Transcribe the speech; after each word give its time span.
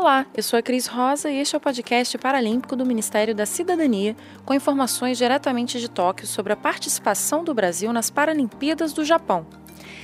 Olá, 0.00 0.26
eu 0.32 0.44
sou 0.44 0.56
a 0.56 0.62
Cris 0.62 0.86
Rosa 0.86 1.28
e 1.28 1.38
este 1.40 1.56
é 1.56 1.58
o 1.58 1.60
podcast 1.60 2.16
paralímpico 2.18 2.76
do 2.76 2.86
Ministério 2.86 3.34
da 3.34 3.44
Cidadania, 3.44 4.14
com 4.44 4.54
informações 4.54 5.18
diretamente 5.18 5.80
de 5.80 5.90
Tóquio 5.90 6.24
sobre 6.24 6.52
a 6.52 6.56
participação 6.56 7.42
do 7.42 7.52
Brasil 7.52 7.92
nas 7.92 8.08
Paralimpíadas 8.08 8.92
do 8.92 9.04
Japão. 9.04 9.44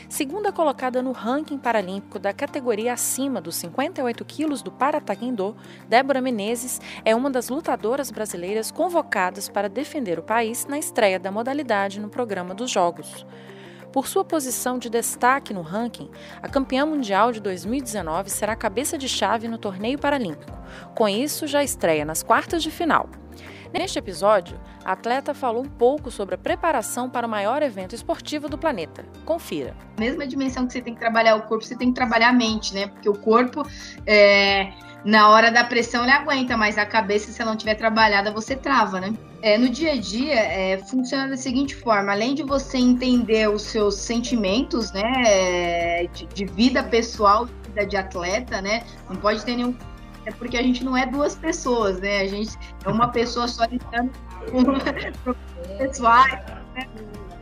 Segunda 0.09 0.51
colocada 0.51 1.01
no 1.01 1.13
ranking 1.13 1.59
paralímpico 1.59 2.19
da 2.19 2.33
categoria 2.33 2.93
acima 2.93 3.41
dos 3.41 3.55
58 3.55 4.25
quilos 4.25 4.63
do 4.63 4.73
Parataekwondo, 4.73 5.55
Débora 5.89 6.21
Menezes 6.21 6.81
é 7.05 7.15
uma 7.15 7.31
das 7.31 7.49
lutadoras 7.49 8.11
brasileiras 8.11 8.73
convocadas 8.73 9.49
para 9.49 9.69
defender 9.69 10.19
o 10.19 10.25
país 10.25 10.67
na 10.67 10.77
estreia 10.77 11.21
da 11.21 11.31
modalidade 11.31 12.01
no 12.01 12.09
programa 12.09 12.53
dos 12.53 12.69
Jogos. 12.69 13.25
Por 13.95 14.09
sua 14.09 14.25
posição 14.25 14.77
de 14.77 14.91
destaque 14.91 15.55
no 15.55 15.63
ranking, 15.63 16.11
a 16.43 16.49
campeã 16.49 16.85
mundial 16.85 17.31
de 17.31 17.39
2019 17.39 18.29
será 18.29 18.57
cabeça 18.57 18.99
de 18.99 19.09
chave 19.09 19.47
no 19.47 19.57
torneio 19.57 19.97
paralímpico. 19.97 20.59
Com 20.97 21.09
isso, 21.09 21.47
já 21.47 21.63
estreia 21.63 22.05
nas 22.05 22.21
quartas 22.21 22.61
de 22.61 22.73
final. 22.73 23.09
Neste 23.73 23.97
episódio, 23.97 24.59
a 24.85 24.95
atleta 24.95 25.33
falou 25.33 25.63
um 25.63 25.69
pouco 25.69 26.11
sobre 26.11 26.35
a 26.35 26.39
preparação 26.39 27.09
para 27.09 27.25
o 27.25 27.31
maior 27.31 27.63
evento 27.63 27.95
esportivo 27.95 28.49
do 28.49 28.59
planeta. 28.59 29.05
Confira. 29.25 29.77
Mesma 29.97 30.27
dimensão 30.27 30.67
que 30.67 30.73
você 30.73 30.83
tem 30.83 30.95
que 30.95 31.01
trabalhar 31.01 31.37
o 31.37 31.43
corpo, 31.43 31.65
você 31.65 31.77
tem 31.77 31.91
que 31.91 31.95
trabalhar 31.95 32.31
a 32.31 32.33
mente, 32.33 32.75
né? 32.75 32.89
Porque 32.89 33.09
o 33.09 33.17
corpo, 33.17 33.65
é, 34.05 34.73
na 35.05 35.29
hora 35.29 35.53
da 35.53 35.63
pressão, 35.63 36.03
ele 36.03 36.11
aguenta, 36.11 36.57
mas 36.57 36.79
a 36.79 36.85
cabeça, 36.85 37.31
se 37.31 37.41
ela 37.41 37.53
não 37.53 37.57
tiver 37.57 37.77
trabalhada, 37.77 38.33
você 38.33 38.57
trava, 38.57 39.01
né? 39.01 39.15
É, 39.45 39.59
no 39.59 39.69
dia 39.69 39.93
a 39.93 40.01
dia, 40.01 40.41
é, 40.41 40.79
funciona 40.79 41.29
da 41.29 41.37
seguinte 41.37 41.77
forma: 41.77 42.11
além 42.13 42.35
de 42.35 42.43
você 42.43 42.79
entender 42.79 43.47
os 43.47 43.61
seus 43.61 43.97
sentimentos, 43.97 44.91
né, 44.93 46.07
de, 46.07 46.25
de 46.29 46.47
vida 46.47 46.83
pessoal, 46.83 47.45
vida 47.45 47.87
de 47.87 47.95
atleta, 47.95 48.63
né, 48.63 48.83
não 49.07 49.17
pode 49.17 49.45
ter 49.45 49.57
nenhum. 49.57 49.77
É 50.25 50.33
porque 50.33 50.57
a 50.57 50.63
gente 50.63 50.83
não 50.83 50.97
é 50.97 51.05
duas 51.05 51.37
pessoas, 51.37 52.01
né? 52.01 52.23
A 52.23 52.27
gente 52.27 52.57
é 52.87 52.89
uma 52.89 53.09
pessoa 53.09 53.47
só 53.47 53.67
lidando 53.67 54.11
com 54.51 54.65
pessoais, 55.77 56.41
né, 56.75 56.89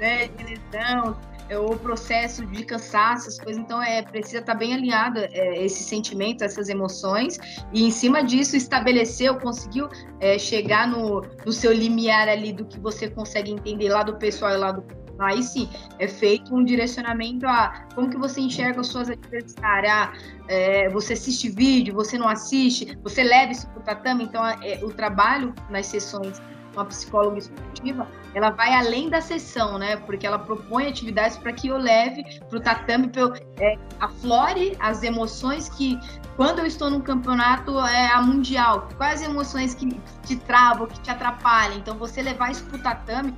né, 0.00 0.26
de 0.26 0.42
lesão, 0.42 1.16
é, 1.31 1.31
o 1.58 1.76
processo 1.76 2.44
de 2.46 2.64
cansaço, 2.64 3.28
as 3.28 3.38
coisas. 3.38 3.62
Então, 3.62 3.82
é 3.82 4.02
precisa 4.02 4.38
estar 4.38 4.54
bem 4.54 4.74
alinhada 4.74 5.28
é, 5.32 5.64
esse 5.64 5.82
sentimento, 5.82 6.42
essas 6.42 6.68
emoções, 6.68 7.38
e 7.72 7.84
em 7.84 7.90
cima 7.90 8.22
disso 8.22 8.56
estabeleceu, 8.56 9.36
conseguiu 9.36 9.88
é, 10.20 10.38
chegar 10.38 10.86
no, 10.86 11.22
no 11.44 11.52
seu 11.52 11.72
limiar 11.72 12.28
ali 12.28 12.52
do 12.52 12.64
que 12.64 12.78
você 12.78 13.08
consegue 13.08 13.50
entender 13.50 13.88
lá 13.88 14.02
do 14.02 14.16
pessoal 14.16 14.52
e 14.52 14.56
lá 14.56 14.72
do 14.72 14.82
Aí 15.18 15.42
sim, 15.42 15.68
é 15.98 16.08
feito 16.08 16.54
um 16.54 16.64
direcionamento 16.64 17.46
a 17.46 17.86
como 17.94 18.10
que 18.10 18.16
você 18.16 18.40
enxerga 18.40 18.80
as 18.80 18.88
suas 18.88 19.08
adversárias. 19.08 19.92
Ah, 19.92 20.12
é, 20.48 20.88
você 20.88 21.12
assiste 21.12 21.48
vídeo, 21.48 21.94
você 21.94 22.18
não 22.18 22.28
assiste, 22.28 22.98
você 23.02 23.22
leva 23.22 23.52
isso 23.52 23.68
para 23.68 23.80
o 23.80 23.82
tatame. 23.82 24.24
Então, 24.24 24.44
é, 24.44 24.80
o 24.82 24.92
trabalho 24.92 25.54
nas 25.70 25.86
sessões 25.86 26.40
uma 26.74 26.84
psicóloga 26.84 27.38
esportiva, 27.38 28.06
ela 28.34 28.50
vai 28.50 28.72
além 28.74 29.08
da 29.08 29.20
sessão, 29.20 29.78
né? 29.78 29.96
Porque 29.96 30.26
ela 30.26 30.38
propõe 30.38 30.86
atividades 30.86 31.36
para 31.36 31.52
que 31.52 31.68
eu 31.68 31.76
leve 31.76 32.24
para 32.48 32.58
o 32.58 32.60
tatame, 32.60 33.08
para 33.08 33.20
eu 33.22 33.34
é, 33.58 33.78
aflore 34.00 34.76
as 34.80 35.02
emoções 35.02 35.68
que, 35.68 35.98
quando 36.36 36.60
eu 36.60 36.66
estou 36.66 36.90
num 36.90 37.00
campeonato 37.00 37.78
é, 37.80 38.10
a 38.10 38.22
mundial, 38.22 38.88
quais 38.96 39.22
emoções 39.22 39.74
que 39.74 39.88
te 40.26 40.36
travam, 40.36 40.86
que 40.86 41.00
te 41.00 41.10
atrapalham. 41.10 41.78
Então, 41.78 41.96
você 41.96 42.22
levar 42.22 42.50
isso 42.50 42.64
para 42.64 42.76
o 42.76 42.82
tatame, 42.82 43.34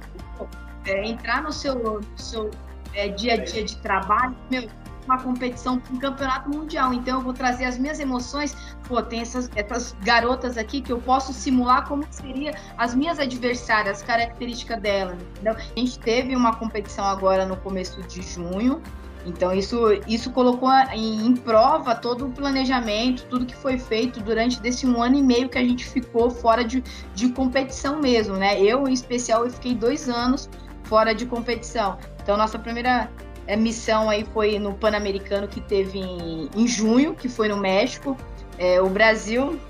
é, 0.87 1.09
entrar 1.09 1.43
no 1.43 1.53
seu, 1.53 1.75
no 1.75 2.01
seu 2.17 2.51
é, 2.93 3.09
dia 3.09 3.35
a 3.35 3.37
dia 3.37 3.65
de 3.65 3.77
trabalho, 3.79 4.37
meu, 4.51 4.69
uma 5.05 5.19
competição, 5.19 5.81
um 5.91 5.99
campeonato 5.99 6.49
mundial. 6.49 6.93
Então 6.93 7.19
eu 7.19 7.23
vou 7.23 7.33
trazer 7.33 7.65
as 7.65 7.79
minhas 7.79 8.01
emoções. 8.01 8.57
Pô, 8.87 9.03
tem 9.03 9.21
essas, 9.21 9.51
essas 9.55 9.95
garotas 10.03 10.57
aqui 10.57 10.81
que 10.81 10.93
eu 10.93 11.01
posso 11.01 11.33
simular 11.33 11.87
como 11.87 12.05
seria 12.11 12.55
as 12.77 12.95
minhas 12.95 13.19
adversárias, 13.19 13.99
as 13.99 14.03
características 14.03 14.81
delas. 14.81 15.17
Entendeu? 15.21 15.55
A 15.55 15.79
gente 15.79 15.99
teve 15.99 16.35
uma 16.35 16.55
competição 16.57 17.05
agora 17.05 17.47
no 17.47 17.57
começo 17.57 18.03
de 18.03 18.23
junho. 18.23 18.83
Então 19.27 19.55
isso, 19.55 19.79
isso 20.07 20.31
colocou 20.31 20.71
em, 20.93 21.27
em, 21.27 21.35
prova 21.35 21.95
todo 21.95 22.27
o 22.27 22.31
planejamento, 22.31 23.25
tudo 23.31 23.47
que 23.47 23.57
foi 23.57 23.79
feito 23.79 24.21
durante 24.21 24.61
desse 24.61 24.87
um 24.87 25.03
ano 25.03 25.17
e 25.17 25.23
meio 25.23 25.49
que 25.49 25.57
a 25.57 25.65
gente 25.65 25.87
ficou 25.87 26.29
fora 26.31 26.63
de, 26.63 26.85
de 27.15 27.31
competição 27.31 28.01
mesmo, 28.01 28.37
né? 28.37 28.61
Eu, 28.61 28.87
em 28.87 28.93
especial, 28.93 29.47
eu 29.47 29.51
fiquei 29.51 29.75
dois 29.75 30.11
anos 30.11 30.51
fora 30.83 31.15
de 31.15 31.25
competição. 31.25 31.97
Então, 32.23 32.37
nossa 32.37 32.59
primeira 32.59 33.11
é, 33.47 33.57
missão 33.57 34.09
aí 34.09 34.25
foi 34.33 34.59
no 34.59 34.75
Pan-Americano 34.75 35.47
que 35.47 35.61
teve 35.61 35.99
em, 35.99 36.49
em, 36.55 36.67
junho, 36.67 37.15
que 37.15 37.29
foi 37.29 37.49
no 37.49 37.57
México. 37.57 38.17
É, 38.59 38.81
o 38.81 38.89
Brasil, 38.89 39.61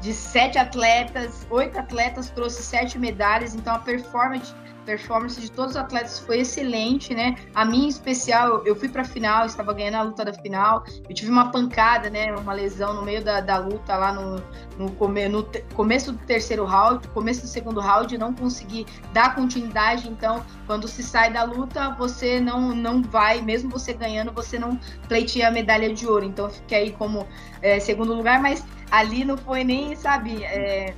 de 0.00 0.12
sete 0.12 0.58
atletas, 0.58 1.46
oito 1.50 1.78
atletas, 1.78 2.30
trouxe 2.30 2.62
sete 2.62 2.98
medalhas, 2.98 3.54
então 3.54 3.74
a 3.74 3.78
performance 3.78 4.54
performance 4.86 5.38
de 5.38 5.50
todos 5.50 5.72
os 5.72 5.76
atletas 5.76 6.20
foi 6.20 6.38
excelente, 6.38 7.12
né? 7.14 7.36
A 7.54 7.64
minha 7.64 7.86
em 7.86 7.88
especial, 7.88 8.64
eu 8.64 8.76
fui 8.76 8.88
para 8.88 9.02
a 9.02 9.04
final, 9.04 9.44
estava 9.44 9.74
ganhando 9.74 9.96
a 9.96 10.02
luta 10.02 10.24
da 10.24 10.32
final, 10.32 10.84
eu 11.08 11.14
tive 11.14 11.30
uma 11.30 11.50
pancada, 11.50 12.08
né? 12.08 12.34
Uma 12.34 12.52
lesão 12.52 12.94
no 12.94 13.02
meio 13.02 13.22
da, 13.22 13.40
da 13.40 13.58
luta 13.58 13.96
lá 13.96 14.12
no, 14.12 14.42
no, 14.78 14.90
come, 14.92 15.28
no 15.28 15.46
começo 15.74 16.12
do 16.12 16.18
terceiro 16.18 16.64
round, 16.64 17.06
começo 17.08 17.42
do 17.42 17.48
segundo 17.48 17.80
round, 17.80 18.16
não 18.16 18.32
consegui 18.32 18.86
dar 19.12 19.34
continuidade. 19.34 20.08
Então, 20.08 20.42
quando 20.66 20.86
se 20.86 21.02
sai 21.02 21.32
da 21.32 21.42
luta, 21.42 21.90
você 21.98 22.40
não, 22.40 22.74
não 22.74 23.02
vai, 23.02 23.42
mesmo 23.42 23.70
você 23.70 23.92
ganhando, 23.92 24.32
você 24.32 24.58
não 24.58 24.78
pleiteia 25.08 25.48
a 25.48 25.50
medalha 25.50 25.92
de 25.92 26.06
ouro. 26.06 26.24
Então, 26.24 26.48
fiquei 26.48 26.78
aí 26.78 26.92
como 26.92 27.26
é, 27.60 27.80
segundo 27.80 28.14
lugar, 28.14 28.40
mas 28.40 28.64
ali 28.90 29.24
não 29.24 29.36
foi 29.36 29.64
nem, 29.64 29.96
sabe, 29.96 30.44
é, 30.44 30.94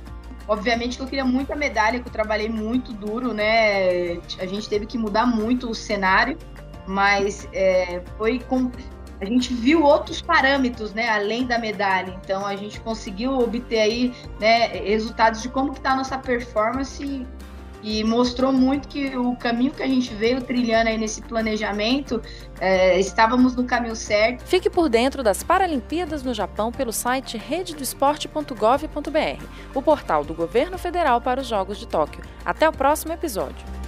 Obviamente 0.49 0.97
que 0.97 1.03
eu 1.03 1.07
queria 1.07 1.23
muita 1.23 1.55
medalha, 1.55 1.99
que 1.99 2.07
eu 2.07 2.11
trabalhei 2.11 2.49
muito 2.49 2.91
duro, 2.91 3.35
né? 3.35 4.13
A 4.39 4.47
gente 4.47 4.67
teve 4.67 4.87
que 4.87 4.97
mudar 4.97 5.27
muito 5.27 5.69
o 5.69 5.75
cenário, 5.75 6.39
mas 6.87 7.47
é, 7.53 8.01
foi 8.17 8.39
com. 8.39 8.71
A 9.21 9.25
gente 9.25 9.53
viu 9.53 9.83
outros 9.83 10.21
parâmetros, 10.21 10.91
né, 10.91 11.07
além 11.07 11.45
da 11.45 11.59
medalha. 11.59 12.17
Então 12.23 12.47
a 12.47 12.55
gente 12.55 12.79
conseguiu 12.79 13.37
obter 13.37 13.79
aí, 13.79 14.13
né, 14.39 14.67
resultados 14.67 15.41
de 15.43 15.49
como 15.49 15.73
que 15.73 15.81
tá 15.81 15.91
a 15.91 15.97
nossa 15.97 16.17
performance 16.17 17.27
e 17.81 18.03
mostrou 18.03 18.51
muito 18.51 18.87
que 18.87 19.15
o 19.17 19.35
caminho 19.35 19.71
que 19.71 19.83
a 19.83 19.87
gente 19.87 20.13
veio 20.13 20.41
trilhando 20.41 20.89
aí 20.89 20.97
nesse 20.97 21.21
planejamento, 21.21 22.21
é, 22.59 22.99
estávamos 22.99 23.55
no 23.55 23.63
caminho 23.63 23.95
certo. 23.95 24.43
Fique 24.45 24.69
por 24.69 24.89
dentro 24.89 25.23
das 25.23 25.43
Paralimpíadas 25.43 26.23
no 26.23 26.33
Japão 26.33 26.71
pelo 26.71 26.91
site 26.91 27.37
rededoesporte.gov.br, 27.37 29.43
o 29.73 29.81
portal 29.81 30.23
do 30.23 30.33
governo 30.33 30.77
federal 30.77 31.21
para 31.21 31.41
os 31.41 31.47
Jogos 31.47 31.77
de 31.77 31.87
Tóquio. 31.87 32.23
Até 32.45 32.67
o 32.67 32.73
próximo 32.73 33.13
episódio. 33.13 33.78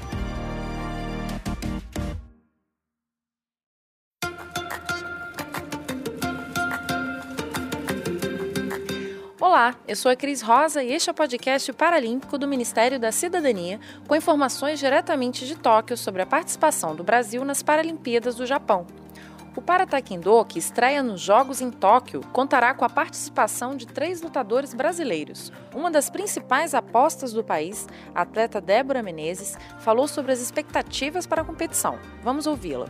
Olá, 9.61 9.75
eu 9.87 9.95
sou 9.95 10.11
a 10.11 10.15
Cris 10.15 10.41
Rosa 10.41 10.83
e 10.83 10.91
este 10.91 11.07
é 11.07 11.11
o 11.11 11.15
podcast 11.15 11.71
paralímpico 11.73 12.35
do 12.35 12.47
Ministério 12.47 12.99
da 12.99 13.11
Cidadania, 13.11 13.79
com 14.07 14.15
informações 14.15 14.79
diretamente 14.79 15.45
de 15.45 15.55
Tóquio 15.55 15.95
sobre 15.95 16.23
a 16.23 16.25
participação 16.25 16.95
do 16.95 17.03
Brasil 17.03 17.45
nas 17.45 17.61
Paralimpíadas 17.61 18.33
do 18.33 18.47
Japão. 18.47 18.87
O 19.55 19.61
Parataekwondo, 19.61 20.43
que 20.45 20.57
estreia 20.57 21.03
nos 21.03 21.21
Jogos 21.21 21.61
em 21.61 21.69
Tóquio, 21.69 22.21
contará 22.33 22.73
com 22.73 22.83
a 22.83 22.89
participação 22.89 23.75
de 23.77 23.85
três 23.85 24.19
lutadores 24.23 24.73
brasileiros. 24.73 25.53
Uma 25.75 25.91
das 25.91 26.09
principais 26.09 26.73
apostas 26.73 27.31
do 27.31 27.43
país, 27.43 27.87
a 28.15 28.23
atleta 28.23 28.59
Débora 28.59 29.03
Menezes, 29.03 29.55
falou 29.77 30.07
sobre 30.07 30.31
as 30.31 30.41
expectativas 30.41 31.27
para 31.27 31.43
a 31.43 31.45
competição. 31.45 31.99
Vamos 32.23 32.47
ouvi-la 32.47 32.87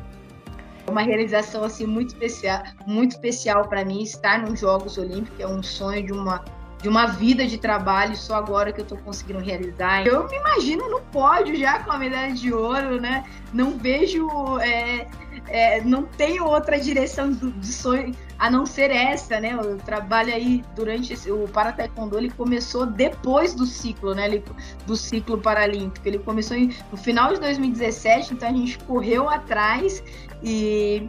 uma 0.87 1.03
realização 1.03 1.63
assim 1.63 1.85
muito 1.85 2.09
especial, 2.09 2.63
muito 2.85 3.11
especial 3.11 3.69
para 3.69 3.85
mim 3.85 4.01
estar 4.01 4.39
nos 4.39 4.59
Jogos 4.59 4.97
Olímpicos, 4.97 5.39
é 5.39 5.47
um 5.47 5.61
sonho 5.63 6.05
de 6.05 6.11
uma 6.11 6.43
de 6.81 6.89
uma 6.89 7.05
vida 7.05 7.45
de 7.45 7.57
trabalho, 7.57 8.15
só 8.15 8.35
agora 8.35 8.71
que 8.71 8.81
eu 8.81 8.83
estou 8.83 8.97
conseguindo 8.97 9.39
realizar. 9.39 10.05
Eu 10.05 10.27
me 10.27 10.35
imagino 10.35 10.89
no 10.89 10.99
pódio 11.01 11.55
já 11.55 11.79
com 11.79 11.91
a 11.91 11.97
medalha 11.97 12.33
de 12.33 12.51
ouro, 12.51 12.99
né? 12.99 13.23
Não 13.53 13.77
vejo, 13.77 14.27
é, 14.59 15.07
é, 15.47 15.81
não 15.81 16.03
tenho 16.03 16.45
outra 16.45 16.79
direção 16.79 17.31
de 17.31 17.67
sonho 17.67 18.15
a 18.39 18.49
não 18.49 18.65
ser 18.65 18.89
essa, 18.89 19.39
né? 19.39 19.55
O 19.55 19.77
trabalho 19.77 20.33
aí 20.33 20.63
durante 20.75 21.13
esse, 21.13 21.31
o 21.31 21.47
para 21.47 21.71
taekwondo 21.71 22.17
ele 22.17 22.31
começou 22.31 22.87
depois 22.87 23.53
do 23.53 23.67
ciclo, 23.67 24.15
né? 24.15 24.25
Ele, 24.25 24.43
do 24.87 24.95
ciclo 24.95 25.37
paralímpico. 25.37 26.07
Ele 26.07 26.17
começou 26.17 26.57
em, 26.57 26.73
no 26.91 26.97
final 26.97 27.31
de 27.31 27.39
2017, 27.39 28.33
então 28.33 28.49
a 28.49 28.53
gente 28.53 28.79
correu 28.79 29.29
atrás 29.29 30.03
e 30.41 31.07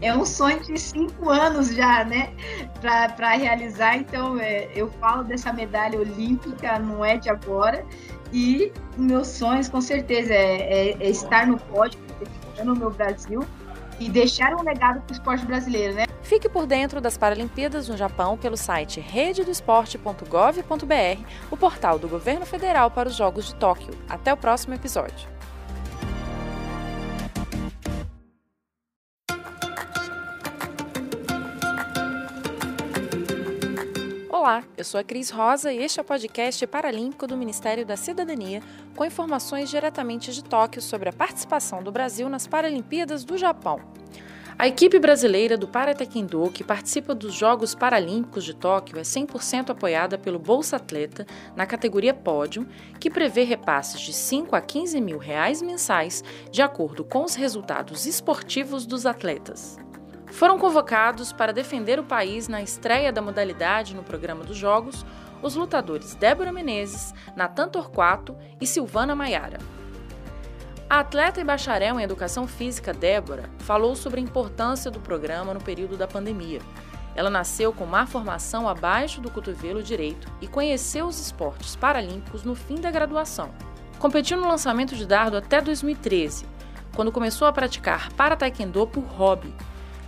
é 0.00 0.14
um 0.14 0.24
sonho 0.24 0.62
de 0.62 0.78
cinco 0.78 1.28
anos 1.28 1.74
já, 1.74 2.04
né, 2.04 2.32
para 2.80 3.34
realizar. 3.34 3.96
Então, 3.96 4.38
é, 4.38 4.68
eu 4.74 4.88
falo 5.00 5.24
dessa 5.24 5.52
medalha 5.52 5.98
olímpica, 5.98 6.78
não 6.78 7.04
é 7.04 7.18
de 7.18 7.28
agora. 7.28 7.84
E 8.32 8.72
meus 8.96 9.26
sonhos, 9.28 9.68
com 9.68 9.80
certeza, 9.80 10.32
é, 10.32 10.90
é, 10.90 10.96
é 11.00 11.10
estar 11.10 11.46
no 11.46 11.58
pódio, 11.58 11.98
no 12.64 12.76
meu 12.76 12.90
Brasil. 12.90 13.44
e 13.98 14.08
deixar 14.08 14.54
um 14.54 14.62
legado 14.62 15.02
para 15.02 15.10
o 15.10 15.12
esporte 15.12 15.44
brasileiro, 15.44 15.94
né? 15.94 16.06
Fique 16.22 16.48
por 16.48 16.66
dentro 16.66 17.02
das 17.02 17.18
Paralimpíadas 17.18 17.86
no 17.86 17.98
Japão 17.98 18.38
pelo 18.38 18.56
site 18.56 18.98
rededoesporte.gov.br, 18.98 21.22
o 21.50 21.56
portal 21.56 21.98
do 21.98 22.08
governo 22.08 22.46
federal 22.46 22.90
para 22.90 23.10
os 23.10 23.14
Jogos 23.14 23.48
de 23.48 23.56
Tóquio. 23.56 23.92
Até 24.08 24.32
o 24.32 24.38
próximo 24.38 24.72
episódio. 24.72 25.39
Olá, 34.40 34.64
eu 34.74 34.84
sou 34.84 34.98
a 34.98 35.04
Cris 35.04 35.28
Rosa 35.28 35.70
e 35.70 35.82
este 35.82 36.00
é 36.00 36.02
o 36.02 36.04
podcast 36.04 36.66
paralímpico 36.66 37.26
do 37.26 37.36
Ministério 37.36 37.84
da 37.84 37.94
Cidadania, 37.94 38.62
com 38.96 39.04
informações 39.04 39.68
diretamente 39.68 40.32
de 40.32 40.42
Tóquio 40.42 40.80
sobre 40.80 41.10
a 41.10 41.12
participação 41.12 41.82
do 41.82 41.92
Brasil 41.92 42.26
nas 42.26 42.46
Paralimpíadas 42.46 43.22
do 43.22 43.36
Japão. 43.36 43.82
A 44.58 44.66
equipe 44.66 44.98
brasileira 44.98 45.58
do 45.58 45.68
Paratekendo, 45.68 46.50
que 46.54 46.64
participa 46.64 47.14
dos 47.14 47.34
Jogos 47.34 47.74
Paralímpicos 47.74 48.42
de 48.42 48.56
Tóquio, 48.56 48.98
é 48.98 49.02
100% 49.02 49.68
apoiada 49.68 50.16
pelo 50.16 50.38
Bolsa 50.38 50.76
Atleta 50.76 51.26
na 51.54 51.66
categoria 51.66 52.14
Pódio, 52.14 52.66
que 52.98 53.10
prevê 53.10 53.44
repasses 53.44 54.00
de 54.00 54.14
5 54.14 54.56
a 54.56 54.62
15 54.62 55.02
mil 55.02 55.18
reais 55.18 55.60
mensais, 55.60 56.24
de 56.50 56.62
acordo 56.62 57.04
com 57.04 57.24
os 57.24 57.34
resultados 57.34 58.06
esportivos 58.06 58.86
dos 58.86 59.04
atletas 59.04 59.78
foram 60.32 60.58
convocados 60.58 61.32
para 61.32 61.52
defender 61.52 61.98
o 61.98 62.04
país 62.04 62.48
na 62.48 62.62
estreia 62.62 63.12
da 63.12 63.20
modalidade 63.20 63.94
no 63.94 64.02
programa 64.02 64.44
dos 64.44 64.56
Jogos 64.56 65.04
os 65.42 65.54
lutadores 65.54 66.14
Débora 66.14 66.52
Menezes, 66.52 67.14
Natan 67.34 67.68
Torquato 67.68 68.36
e 68.60 68.66
Silvana 68.66 69.14
Maiara. 69.14 69.58
A 70.88 71.00
atleta 71.00 71.40
e 71.40 71.44
bacharel 71.44 71.98
em 71.98 72.02
educação 72.02 72.46
física 72.46 72.92
Débora 72.92 73.48
falou 73.60 73.94
sobre 73.94 74.20
a 74.20 74.22
importância 74.22 74.90
do 74.90 75.00
programa 75.00 75.54
no 75.54 75.60
período 75.60 75.96
da 75.96 76.06
pandemia. 76.06 76.60
Ela 77.14 77.30
nasceu 77.30 77.72
com 77.72 77.86
má 77.86 78.06
formação 78.06 78.68
abaixo 78.68 79.20
do 79.20 79.30
cotovelo 79.30 79.82
direito 79.82 80.30
e 80.40 80.48
conheceu 80.48 81.06
os 81.06 81.20
esportes 81.20 81.76
paralímpicos 81.76 82.44
no 82.44 82.54
fim 82.54 82.76
da 82.76 82.90
graduação. 82.90 83.50
Competiu 83.98 84.36
no 84.36 84.48
lançamento 84.48 84.96
de 84.96 85.06
dardo 85.06 85.36
até 85.36 85.60
2013, 85.60 86.44
quando 86.94 87.12
começou 87.12 87.46
a 87.46 87.52
praticar 87.52 88.12
para 88.12 88.36
taekwondo 88.36 88.86
por 88.86 89.04
hobby 89.04 89.54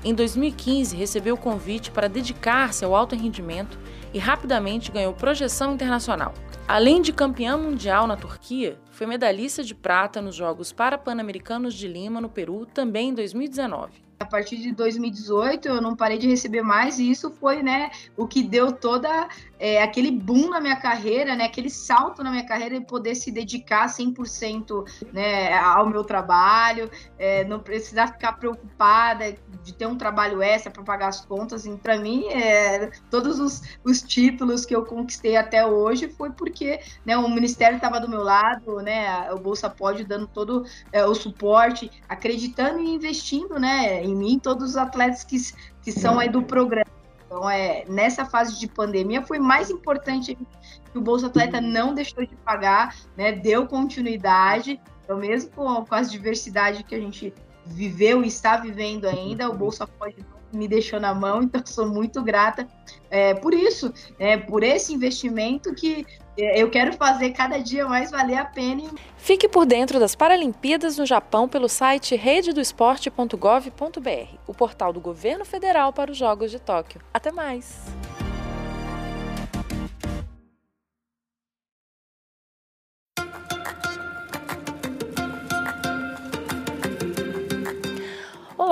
em 0.05 0.15
2015, 0.15 0.97
recebeu 0.97 1.37
o 1.37 1.39
convite 1.39 1.93
para 1.93 2.09
dedicar-se 2.09 2.85
ao 2.85 2.95
alto 2.95 3.15
rendimento 3.15 3.79
e 4.13 4.19
rapidamente 4.19 4.91
ganhou 4.91 5.13
projeção 5.13 5.75
internacional. 5.75 6.35
Além 6.67 7.01
de 7.01 7.13
campeã 7.13 7.57
mundial 7.57 8.07
na 8.07 8.17
Turquia, 8.17 8.79
foi 8.91 9.07
medalhista 9.07 9.63
de 9.63 9.75
prata 9.75 10.21
nos 10.21 10.35
Jogos 10.35 10.73
Parapan-Americanos 10.73 11.75
de 11.75 11.87
Lima, 11.87 12.21
no 12.21 12.29
Peru, 12.29 12.67
também 12.67 13.11
em 13.11 13.15
2019 13.15 14.03
a 14.23 14.25
partir 14.25 14.57
de 14.57 14.73
2018 14.73 15.67
eu 15.67 15.83
não 15.83 15.97
parei 15.97 16.17
de 16.17 16.29
receber 16.29 16.63
mais 16.63 17.01
e 17.01 17.11
isso 17.11 17.29
foi 17.29 17.61
né 17.61 17.91
o 18.17 18.27
que 18.27 18.43
deu 18.43 18.71
toda 18.71 19.29
é, 19.63 19.81
aquele 19.81 20.11
boom 20.11 20.51
na 20.51 20.61
minha 20.61 20.75
carreira, 20.75 21.37
né, 21.37 21.45
aquele 21.45 21.71
salto 21.71 22.21
na 22.25 22.33
minha 22.33 22.45
carreira 22.45 22.75
e 22.75 22.81
poder 22.81 23.15
se 23.15 23.31
dedicar 23.31 23.87
100% 23.87 24.85
né, 25.13 25.57
ao 25.57 25.89
meu 25.89 26.03
trabalho, 26.03 26.91
é, 27.17 27.45
não 27.45 27.61
precisar 27.61 28.09
ficar 28.09 28.33
preocupada 28.33 29.37
de 29.63 29.73
ter 29.73 29.87
um 29.87 29.97
trabalho 29.97 30.43
extra 30.43 30.73
para 30.73 30.83
pagar 30.83 31.07
as 31.07 31.25
contas. 31.25 31.65
E 31.65 31.71
para 31.77 31.97
mim, 31.97 32.27
é, 32.27 32.91
todos 33.09 33.39
os, 33.39 33.63
os, 33.85 34.03
títulos 34.03 34.67
que 34.67 34.75
eu 34.75 34.85
conquistei 34.85 35.37
até 35.37 35.65
hoje 35.65 36.09
foi 36.09 36.31
porque 36.31 36.81
né, 37.07 37.17
o 37.17 37.29
Ministério 37.29 37.77
estava 37.77 38.01
do 38.01 38.09
meu 38.09 38.25
lado, 38.25 38.81
né, 38.81 39.31
o 39.33 39.39
Bolsa 39.39 39.71
Pode 39.71 40.03
dando 40.03 40.27
todo 40.27 40.67
é, 40.93 41.05
o 41.05 41.15
suporte, 41.15 41.89
acreditando 42.09 42.81
e 42.81 42.91
investindo 42.91 43.61
né, 43.61 44.03
em 44.03 44.17
mim, 44.17 44.41
todos 44.41 44.71
os 44.71 44.77
atletas 44.77 45.23
que, 45.23 45.37
que 45.85 45.93
são 45.93 46.19
aí 46.19 46.29
do 46.29 46.43
programa. 46.43 46.92
Então, 47.33 47.49
é, 47.49 47.87
nessa 47.89 48.27
fase 48.27 48.61
de 48.61 48.69
pandemia, 48.69 49.23
foi 49.23 49.39
mais 49.39 49.71
importante 49.71 50.35
que 50.35 50.99
o 50.99 51.01
Bolsa 51.01 51.29
Atleta 51.29 51.63
não 51.63 51.95
deixou 51.95 52.27
de 52.27 52.37
pagar, 52.37 52.95
né, 53.17 53.33
deu 53.33 53.67
continuidade. 53.67 54.79
Então, 55.03 55.17
mesmo 55.17 55.51
com, 55.51 55.83
com 55.83 55.95
as 55.95 56.13
diversidades 56.13 56.83
que 56.83 56.95
a 56.95 57.01
gente 57.01 57.33
viveu 57.65 58.23
e 58.23 58.29
está 58.29 58.59
vivendo 58.59 59.07
ainda, 59.07 59.49
o 59.49 59.55
Bolsa 59.55 59.87
pode 59.87 60.23
me 60.53 60.69
deixou 60.69 61.01
na 61.01 61.15
mão, 61.15 61.43
então 61.45 61.63
sou 61.65 61.89
muito 61.89 62.23
grata 62.23 62.69
é, 63.11 63.35
por 63.35 63.53
isso, 63.53 63.93
é, 64.19 64.39
por 64.39 64.63
esse 64.63 64.95
investimento 64.95 65.75
que 65.75 66.07
é, 66.37 66.63
eu 66.63 66.71
quero 66.71 66.93
fazer 66.95 67.33
cada 67.33 67.59
dia 67.59 67.87
mais 67.87 68.11
valer 68.11 68.39
a 68.39 68.45
pena. 68.45 68.85
Fique 69.19 69.47
por 69.47 69.67
dentro 69.67 70.01
das 70.01 70.15
Paralimpíadas 70.15 70.97
no 70.97 71.05
Japão 71.05 71.47
pelo 71.47 71.69
site 71.69 72.17
rededoesporte.gov.br, 72.17 74.37
o 74.47 74.55
portal 74.55 74.95
do 74.95 75.01
governo 75.01 75.45
federal 75.45 75.93
para 75.93 76.11
os 76.11 76.17
Jogos 76.17 76.51
de 76.51 76.59
Tóquio. 76.59 77.03
Até 77.13 77.31
mais! 77.31 77.83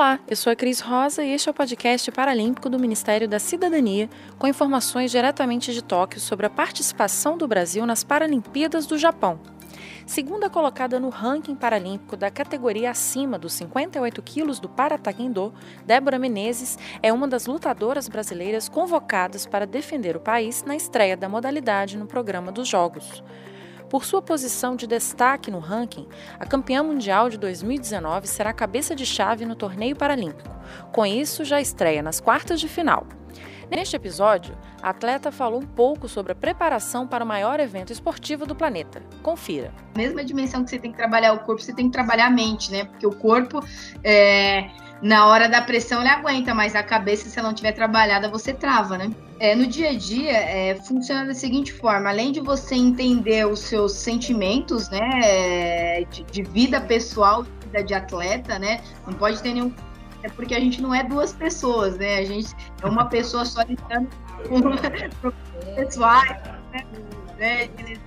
Olá, 0.00 0.18
eu 0.26 0.34
sou 0.34 0.50
a 0.50 0.56
Cris 0.56 0.80
Rosa 0.80 1.22
e 1.22 1.30
este 1.30 1.50
é 1.50 1.52
o 1.52 1.54
podcast 1.54 2.10
paralímpico 2.10 2.70
do 2.70 2.78
Ministério 2.78 3.28
da 3.28 3.38
Cidadania, 3.38 4.08
com 4.38 4.46
informações 4.46 5.10
diretamente 5.10 5.74
de 5.74 5.84
Tóquio 5.84 6.18
sobre 6.18 6.46
a 6.46 6.48
participação 6.48 7.36
do 7.36 7.46
Brasil 7.46 7.84
nas 7.84 8.02
Paralimpíadas 8.02 8.86
do 8.86 8.96
Japão. 8.96 9.38
Segunda 10.06 10.48
colocada 10.48 10.98
no 10.98 11.10
ranking 11.10 11.54
paralímpico 11.54 12.16
da 12.16 12.30
categoria 12.30 12.90
acima 12.90 13.38
dos 13.38 13.52
58 13.52 14.22
quilos 14.22 14.58
do 14.58 14.70
Parataekwondo, 14.70 15.52
Débora 15.84 16.18
Menezes 16.18 16.78
é 17.02 17.12
uma 17.12 17.28
das 17.28 17.44
lutadoras 17.44 18.08
brasileiras 18.08 18.70
convocadas 18.70 19.44
para 19.44 19.66
defender 19.66 20.16
o 20.16 20.20
país 20.20 20.64
na 20.64 20.74
estreia 20.74 21.14
da 21.14 21.28
modalidade 21.28 21.98
no 21.98 22.06
programa 22.06 22.50
dos 22.50 22.66
Jogos. 22.66 23.22
Por 23.90 24.04
sua 24.04 24.22
posição 24.22 24.76
de 24.76 24.86
destaque 24.86 25.50
no 25.50 25.58
ranking, 25.58 26.06
a 26.38 26.46
campeã 26.46 26.80
mundial 26.80 27.28
de 27.28 27.36
2019 27.36 28.28
será 28.28 28.52
cabeça 28.52 28.94
de 28.94 29.04
chave 29.04 29.44
no 29.44 29.56
torneio 29.56 29.96
paralímpico. 29.96 30.48
Com 30.92 31.04
isso, 31.04 31.44
já 31.44 31.60
estreia 31.60 32.00
nas 32.00 32.20
quartas 32.20 32.60
de 32.60 32.68
final. 32.68 33.04
Neste 33.68 33.96
episódio, 33.96 34.56
a 34.80 34.90
atleta 34.90 35.32
falou 35.32 35.60
um 35.60 35.66
pouco 35.66 36.08
sobre 36.08 36.30
a 36.30 36.36
preparação 36.36 37.04
para 37.04 37.24
o 37.24 37.26
maior 37.26 37.58
evento 37.58 37.92
esportivo 37.92 38.46
do 38.46 38.54
planeta. 38.54 39.02
Confira. 39.24 39.72
Mesma 39.96 40.24
dimensão 40.24 40.62
que 40.62 40.70
você 40.70 40.78
tem 40.78 40.92
que 40.92 40.96
trabalhar 40.96 41.32
o 41.32 41.40
corpo, 41.40 41.60
você 41.60 41.72
tem 41.72 41.86
que 41.86 41.92
trabalhar 41.92 42.26
a 42.26 42.30
mente, 42.30 42.70
né? 42.70 42.84
Porque 42.84 43.06
o 43.06 43.12
corpo, 43.12 43.60
é... 44.04 44.70
na 45.02 45.26
hora 45.26 45.48
da 45.48 45.62
pressão, 45.62 46.00
ele 46.00 46.10
aguenta, 46.10 46.54
mas 46.54 46.74
a 46.74 46.82
cabeça, 46.82 47.28
se 47.28 47.38
ela 47.38 47.48
não 47.48 47.54
tiver 47.54 47.72
trabalhada, 47.72 48.28
você 48.28 48.52
trava, 48.52 48.98
né? 48.98 49.10
É, 49.38 49.54
no 49.54 49.66
dia 49.66 49.90
a 49.90 49.96
dia, 49.96 50.32
é, 50.32 50.74
funciona 50.74 51.24
da 51.24 51.34
seguinte 51.34 51.72
forma: 51.72 52.10
além 52.10 52.32
de 52.32 52.40
você 52.40 52.74
entender 52.74 53.46
os 53.46 53.60
seus 53.60 53.92
sentimentos, 53.92 54.90
né, 54.90 56.04
de, 56.10 56.22
de 56.24 56.42
vida 56.42 56.80
pessoal, 56.80 57.44
vida 57.64 57.82
de 57.82 57.94
atleta, 57.94 58.58
né, 58.58 58.80
não 59.06 59.14
pode 59.14 59.42
ter 59.42 59.54
nenhum 59.54 59.72
é 60.22 60.28
porque 60.28 60.54
a 60.54 60.60
gente 60.60 60.82
não 60.82 60.94
é 60.94 61.02
duas 61.02 61.32
pessoas, 61.32 61.96
né? 61.96 62.18
A 62.18 62.24
gente 62.24 62.54
é 62.82 62.86
uma 62.86 63.06
pessoa 63.06 63.44
só 63.44 63.62
lidando 63.62 64.08
com 64.48 64.60
pessoais, 65.76 66.36
né? 67.38 67.68
De 67.68 67.98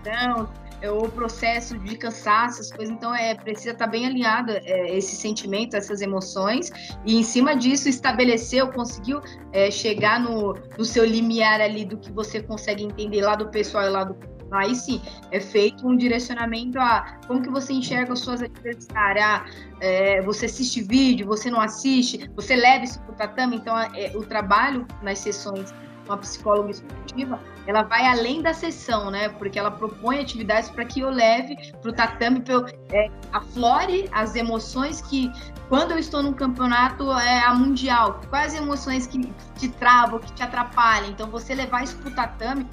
é, 0.83 0.91
o 0.91 1.09
processo 1.09 1.79
de 1.79 1.97
cansaço, 1.97 2.59
essas 2.59 2.71
coisas. 2.71 2.93
Então, 2.93 3.15
é 3.15 3.33
precisa 3.33 3.71
estar 3.71 3.87
bem 3.87 4.05
alinhada 4.05 4.61
é, 4.65 4.95
esse 4.95 5.15
sentimento, 5.15 5.75
essas 5.75 6.01
emoções, 6.01 6.69
e 7.05 7.15
em 7.15 7.23
cima 7.23 7.55
disso 7.55 7.87
estabeleceu, 7.87 8.67
conseguiu 8.67 9.21
é, 9.53 9.71
chegar 9.71 10.19
no, 10.19 10.53
no 10.77 10.83
seu 10.83 11.05
limiar 11.05 11.61
ali 11.61 11.85
do 11.85 11.97
que 11.97 12.11
você 12.11 12.43
consegue 12.43 12.83
entender 12.83 13.21
lá 13.21 13.35
do 13.35 13.47
pessoal 13.49 13.85
e 13.85 13.89
lá 13.89 14.03
do 14.03 14.33
aí 14.51 14.75
sim 14.75 15.01
é 15.31 15.39
feito 15.39 15.87
um 15.87 15.97
direcionamento 15.97 16.79
a 16.79 17.17
como 17.25 17.41
que 17.41 17.49
você 17.49 17.73
enxerga 17.73 18.13
as 18.13 18.19
suas 18.19 18.43
adversárias. 18.43 19.25
Ah, 19.25 19.45
é, 19.79 20.21
você 20.21 20.45
assiste 20.45 20.83
vídeo, 20.83 21.25
você 21.25 21.49
não 21.49 21.59
assiste, 21.59 22.29
você 22.35 22.55
leva 22.55 22.83
isso 22.83 23.01
para 23.01 23.11
o 23.13 23.15
tatame. 23.15 23.55
Então, 23.55 23.75
é, 23.79 24.11
o 24.15 24.23
trabalho 24.23 24.85
nas 25.01 25.19
sessões 25.19 25.73
uma 26.05 26.17
psicóloga 26.17 26.71
esportiva, 26.71 27.39
ela 27.65 27.83
vai 27.83 28.05
além 28.05 28.41
da 28.41 28.53
sessão, 28.53 29.09
né? 29.09 29.29
Porque 29.29 29.57
ela 29.57 29.71
propõe 29.71 30.19
atividades 30.19 30.69
para 30.69 30.83
que 30.85 30.99
eu 30.99 31.09
leve 31.09 31.55
para 31.81 31.89
o 31.89 31.93
tatame, 31.93 32.41
para 32.41 32.53
eu 32.53 32.65
é, 32.91 33.09
aflore 33.31 34.09
as 34.11 34.35
emoções 34.35 35.01
que, 35.01 35.31
quando 35.69 35.91
eu 35.91 35.97
estou 35.97 36.21
num 36.21 36.33
campeonato 36.33 37.11
é, 37.13 37.43
a 37.43 37.53
mundial, 37.53 38.19
quais 38.29 38.53
emoções 38.53 39.07
que 39.07 39.31
te 39.57 39.69
travam, 39.69 40.19
que 40.19 40.31
te 40.33 40.43
atrapalham. 40.43 41.09
Então, 41.09 41.29
você 41.29 41.55
levar 41.55 41.83
isso 41.83 41.97
para 41.97 42.09
o 42.09 42.15
tatame, 42.15 42.67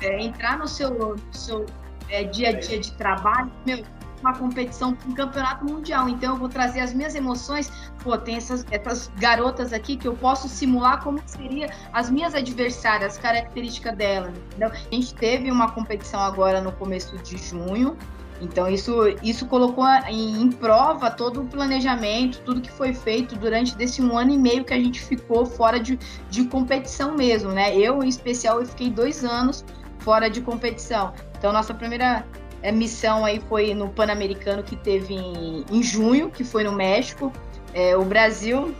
é, 0.00 0.22
entrar 0.22 0.58
no 0.58 0.66
seu, 0.66 0.90
no 0.90 1.16
seu 1.32 1.66
é, 2.08 2.24
dia 2.24 2.50
a 2.50 2.52
dia 2.52 2.80
de 2.80 2.92
trabalho, 2.92 3.50
meu, 3.66 3.84
uma 4.20 4.34
competição, 4.34 4.96
um 5.06 5.14
campeonato 5.14 5.64
mundial. 5.64 6.08
Então 6.08 6.34
eu 6.34 6.38
vou 6.38 6.48
trazer 6.48 6.80
as 6.80 6.92
minhas 6.92 7.14
emoções. 7.14 7.70
Pô, 8.02 8.16
tem 8.16 8.36
essas, 8.36 8.64
essas 8.70 9.10
garotas 9.16 9.72
aqui 9.72 9.96
que 9.96 10.06
eu 10.06 10.14
posso 10.14 10.48
simular 10.48 11.02
como 11.02 11.20
seria 11.26 11.70
as 11.92 12.10
minhas 12.10 12.34
adversárias, 12.34 13.14
as 13.14 13.18
características 13.18 13.96
delas. 13.96 14.32
Entendeu? 14.36 14.70
A 14.70 14.94
gente 14.94 15.14
teve 15.14 15.50
uma 15.50 15.70
competição 15.70 16.20
agora 16.20 16.60
no 16.60 16.72
começo 16.72 17.16
de 17.18 17.36
junho. 17.36 17.96
Então 18.40 18.68
isso, 18.68 18.92
isso 19.20 19.46
colocou 19.46 19.84
em, 20.06 20.42
em, 20.42 20.52
prova 20.52 21.10
todo 21.10 21.42
o 21.42 21.46
planejamento, 21.46 22.40
tudo 22.44 22.60
que 22.60 22.70
foi 22.70 22.94
feito 22.94 23.34
durante 23.34 23.76
desse 23.76 24.00
um 24.00 24.16
ano 24.16 24.30
e 24.30 24.38
meio 24.38 24.64
que 24.64 24.72
a 24.72 24.78
gente 24.78 25.00
ficou 25.02 25.44
fora 25.44 25.80
de, 25.80 25.98
de 26.30 26.44
competição 26.44 27.16
mesmo, 27.16 27.50
né? 27.50 27.76
Eu, 27.76 28.00
em 28.00 28.08
especial, 28.08 28.60
eu 28.60 28.66
fiquei 28.66 28.90
dois 28.90 29.24
anos 29.24 29.64
fora 29.98 30.30
de 30.30 30.40
competição. 30.40 31.12
Então 31.36 31.52
nossa 31.52 31.74
primeira 31.74 32.24
é, 32.62 32.72
missão 32.72 33.24
aí 33.24 33.40
foi 33.48 33.74
no 33.74 33.88
Pan-Americano 33.88 34.62
que 34.62 34.76
teve 34.76 35.14
em, 35.14 35.64
em, 35.70 35.82
junho, 35.82 36.30
que 36.30 36.44
foi 36.44 36.64
no 36.64 36.72
México. 36.72 37.32
É, 37.74 37.96
o 37.96 38.04
Brasil 38.04 38.74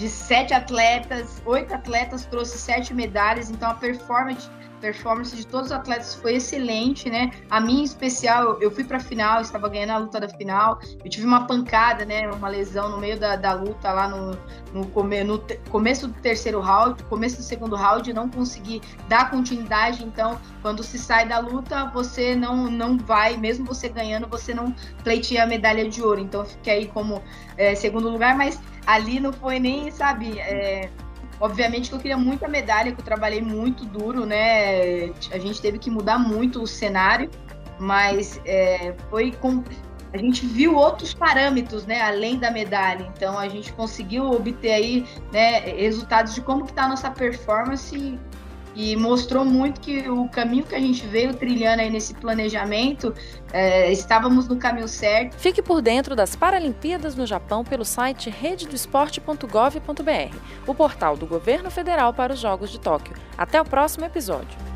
de 0.00 0.08
sete 0.08 0.54
atletas, 0.54 1.42
oito 1.44 1.74
atletas 1.74 2.24
trouxe 2.24 2.56
sete 2.56 2.94
medalhas, 2.94 3.50
então 3.50 3.70
a 3.70 3.74
performance 3.74 4.48
performance 4.80 5.36
de 5.36 5.46
todos 5.46 5.66
os 5.66 5.72
atletas 5.72 6.14
foi 6.14 6.36
excelente, 6.36 7.10
né? 7.10 7.30
A 7.50 7.60
minha 7.60 7.82
em 7.82 7.84
especial, 7.84 8.58
eu 8.62 8.70
fui 8.70 8.82
para 8.82 8.96
a 8.96 9.00
final, 9.00 9.42
estava 9.42 9.68
ganhando 9.68 9.90
a 9.90 9.98
luta 9.98 10.18
da 10.18 10.28
final, 10.28 10.80
eu 11.04 11.10
tive 11.10 11.26
uma 11.26 11.46
pancada, 11.46 12.06
né? 12.06 12.30
Uma 12.30 12.48
lesão 12.48 12.88
no 12.88 12.98
meio 12.98 13.20
da, 13.20 13.36
da 13.36 13.52
luta 13.52 13.92
lá 13.92 14.08
no, 14.08 14.38
no, 14.72 14.86
come, 14.86 15.22
no 15.22 15.36
te, 15.36 15.60
começo 15.68 16.08
do 16.08 16.14
terceiro 16.14 16.60
round, 16.60 17.02
começo 17.04 17.36
do 17.36 17.42
segundo 17.42 17.76
round, 17.76 18.10
não 18.12 18.28
consegui 18.28 18.80
dar 19.06 19.30
continuidade. 19.30 20.02
Então, 20.02 20.40
quando 20.62 20.82
se 20.82 20.98
sai 20.98 21.28
da 21.28 21.38
luta, 21.38 21.90
você 21.92 22.34
não, 22.34 22.70
não 22.70 22.96
vai, 22.96 23.36
mesmo 23.36 23.66
você 23.66 23.86
ganhando, 23.86 24.26
você 24.26 24.54
não 24.54 24.74
pleiteia 25.04 25.44
a 25.44 25.46
medalha 25.46 25.86
de 25.88 26.02
ouro. 26.02 26.20
Então, 26.20 26.42
fiquei 26.44 26.72
aí 26.72 26.86
como 26.86 27.22
é, 27.58 27.74
segundo 27.74 28.08
lugar, 28.08 28.34
mas 28.34 28.58
ali 28.94 29.20
não 29.20 29.32
foi 29.32 29.58
nem, 29.58 29.90
sabe. 29.90 30.38
É, 30.38 30.88
Obviamente 31.40 31.88
que 31.88 31.94
eu 31.94 31.98
queria 31.98 32.18
muita 32.18 32.46
medalha, 32.46 32.92
que 32.92 33.00
eu 33.00 33.04
trabalhei 33.04 33.40
muito 33.40 33.86
duro, 33.86 34.26
né? 34.26 35.06
A 35.32 35.38
gente 35.38 35.60
teve 35.60 35.78
que 35.78 35.90
mudar 35.90 36.18
muito 36.18 36.62
o 36.62 36.66
cenário, 36.66 37.30
mas 37.78 38.38
é, 38.44 38.94
foi 39.08 39.32
com. 39.32 39.64
A 40.12 40.18
gente 40.18 40.44
viu 40.44 40.74
outros 40.74 41.14
parâmetros, 41.14 41.86
né, 41.86 42.02
além 42.02 42.36
da 42.36 42.50
medalha. 42.50 43.10
Então 43.16 43.38
a 43.38 43.48
gente 43.48 43.72
conseguiu 43.72 44.30
obter 44.30 44.72
aí, 44.72 45.06
né, 45.32 45.60
resultados 45.60 46.34
de 46.34 46.42
como 46.42 46.66
que 46.66 46.74
tá 46.74 46.84
a 46.84 46.88
nossa 46.88 47.10
performance 47.10 48.18
e 48.74 48.96
mostrou 48.96 49.44
muito 49.44 49.80
que 49.80 50.08
o 50.08 50.26
caminho 50.28 50.64
que 50.64 50.74
a 50.74 50.80
gente 50.80 51.06
veio 51.06 51.34
trilhando 51.34 51.82
aí 51.82 51.90
nesse 51.90 52.14
planejamento, 52.14 53.14
é, 53.52 53.92
estávamos 53.92 54.48
no 54.48 54.56
caminho 54.56 54.88
certo. 54.88 55.36
Fique 55.36 55.62
por 55.62 55.82
dentro 55.82 56.16
das 56.16 56.36
Paralimpíadas 56.36 57.16
no 57.16 57.26
Japão 57.26 57.64
pelo 57.64 57.84
site 57.84 58.30
rededoesporte.gov.br, 58.30 60.36
o 60.66 60.74
portal 60.74 61.16
do 61.16 61.26
governo 61.26 61.70
federal 61.70 62.14
para 62.14 62.32
os 62.32 62.38
Jogos 62.38 62.70
de 62.70 62.78
Tóquio. 62.78 63.16
Até 63.36 63.60
o 63.60 63.64
próximo 63.64 64.04
episódio. 64.04 64.69